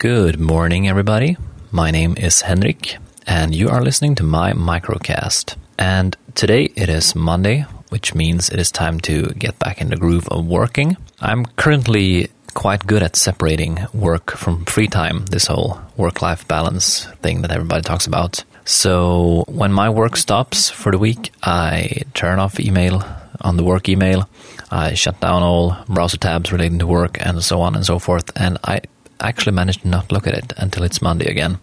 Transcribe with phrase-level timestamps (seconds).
[0.00, 1.36] Good morning, everybody.
[1.72, 5.56] My name is Henrik, and you are listening to my microcast.
[5.76, 9.96] And today it is Monday, which means it is time to get back in the
[9.96, 10.96] groove of working.
[11.20, 17.06] I'm currently quite good at separating work from free time, this whole work life balance
[17.20, 18.44] thing that everybody talks about.
[18.64, 23.02] So when my work stops for the week, I turn off email
[23.40, 24.28] on the work email.
[24.70, 28.30] I shut down all browser tabs relating to work and so on and so forth.
[28.36, 28.82] And I
[29.20, 31.58] actually managed to not look at it until it's Monday again.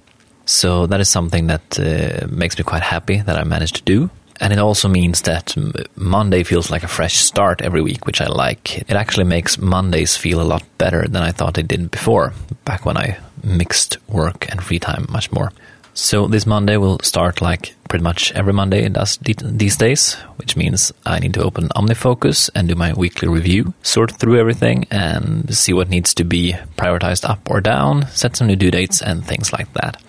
[0.46, 4.10] So that is something that uh, makes me quite happy that I managed to do.
[4.42, 5.56] And it also means that
[5.96, 8.80] Monday feels like a fresh start every week, which I like.
[8.80, 12.34] It actually makes Mondays feel a lot better than I thought they did before,
[12.66, 15.52] back when I mixed work and free time much more.
[15.98, 20.58] So this Monday will start like pretty much every Monday it does these days, which
[20.58, 25.56] means I need to open OmniFocus and do my weekly review, sort through everything and
[25.56, 29.26] see what needs to be prioritized up or down, set some new due dates and
[29.26, 30.04] things like that.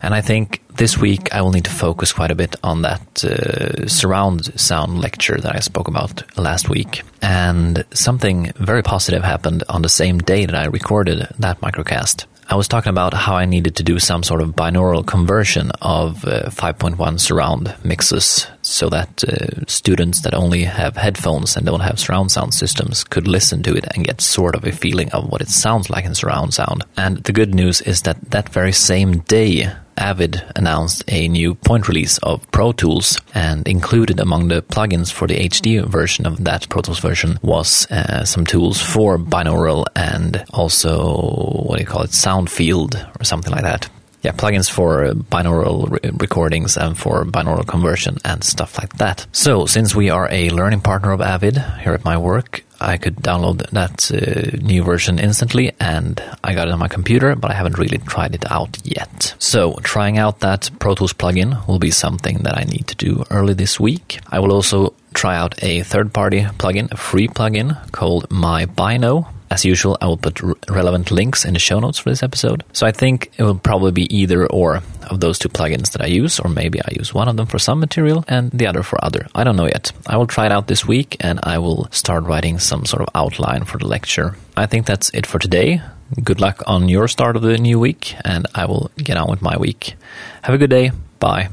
[0.00, 3.22] And I think this week I will need to focus quite a bit on that
[3.22, 7.02] uh, surround sound lecture that I spoke about last week.
[7.20, 12.24] And something very positive happened on the same day that I recorded that microcast.
[12.48, 16.24] I was talking about how I needed to do some sort of binaural conversion of
[16.24, 21.98] uh, 5.1 surround mixes so that uh, students that only have headphones and don't have
[21.98, 25.40] surround sound systems could listen to it and get sort of a feeling of what
[25.40, 26.84] it sounds like in surround sound.
[26.96, 31.88] And the good news is that that very same day, Avid announced a new point
[31.88, 36.68] release of Pro Tools, and included among the plugins for the HD version of that
[36.68, 42.02] Pro Tools version was uh, some tools for binaural and also what do you call
[42.02, 43.88] it, sound field or something like that
[44.26, 49.24] yeah, plugins for binaural re- recordings and for binaural conversion and stuff like that.
[49.30, 53.16] So, since we are a learning partner of Avid here at my work, I could
[53.16, 57.54] download that uh, new version instantly and I got it on my computer, but I
[57.54, 59.34] haven't really tried it out yet.
[59.38, 63.24] So, trying out that Pro Tools plugin will be something that I need to do
[63.30, 64.20] early this week.
[64.28, 69.64] I will also try out a third party plugin, a free plugin called MyBino, as
[69.64, 72.64] usual, I will put r- relevant links in the show notes for this episode.
[72.72, 76.06] So I think it will probably be either or of those two plugins that I
[76.06, 79.02] use, or maybe I use one of them for some material and the other for
[79.04, 79.26] other.
[79.34, 79.92] I don't know yet.
[80.06, 83.08] I will try it out this week and I will start writing some sort of
[83.14, 84.36] outline for the lecture.
[84.56, 85.80] I think that's it for today.
[86.22, 89.42] Good luck on your start of the new week, and I will get on with
[89.42, 89.96] my week.
[90.42, 90.92] Have a good day.
[91.18, 91.48] Bye.